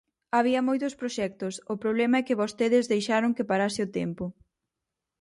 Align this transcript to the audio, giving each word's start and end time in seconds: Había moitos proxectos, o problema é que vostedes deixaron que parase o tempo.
Había 0.37 0.61
moitos 0.67 0.93
proxectos, 1.01 1.53
o 1.73 1.75
problema 1.83 2.15
é 2.19 2.25
que 2.27 2.39
vostedes 2.41 2.89
deixaron 2.93 3.35
que 3.37 3.47
parase 3.51 3.79
o 3.85 3.91
tempo. 3.99 4.25